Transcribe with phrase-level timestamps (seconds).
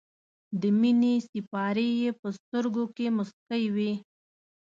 [0.61, 3.93] د مینې سېپارې یې په سترګو کې موسکۍ وې.